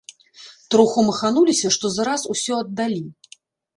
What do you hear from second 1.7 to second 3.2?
што за раз усё аддалі.